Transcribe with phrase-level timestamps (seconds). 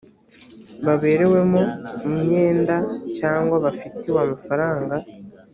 [0.85, 1.61] baberewemo
[2.07, 2.75] imyenda
[3.17, 4.95] cyangwa bafitiwe amafaranga